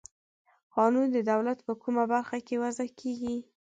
[0.75, 3.37] قانون د دولت په کومه برخه کې وضع کیږي؟